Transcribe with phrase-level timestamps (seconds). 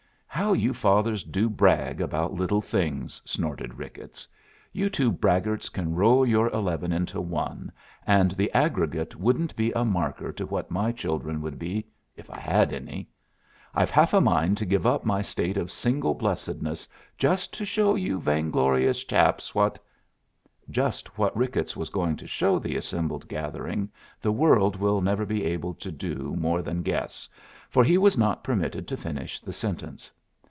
[0.33, 4.27] "How you fathers do brag about little things!" snorted Ricketts.
[4.71, 7.71] "You two braggarts can roll your eleven into one,
[8.07, 11.85] and the aggregate wouldn't be a marker to what my children would be
[12.15, 13.09] if I had any.
[13.75, 16.87] I've half a mind to give up my state of single blessedness,
[17.19, 19.77] just to show you vainglorious chaps what"
[20.71, 23.91] Just what Ricketts was going to show the assembled gathering
[24.21, 27.29] the world will never be able to do more than guess,
[27.69, 30.09] for he was not permitted to finish the sentence.